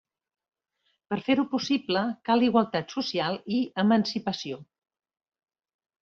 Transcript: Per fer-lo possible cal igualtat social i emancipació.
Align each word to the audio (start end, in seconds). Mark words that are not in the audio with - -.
Per 1.09 1.17
fer-lo 1.25 1.43
possible 1.51 2.01
cal 2.29 2.45
igualtat 2.47 2.95
social 2.95 3.37
i 3.57 3.59
emancipació. 3.83 4.57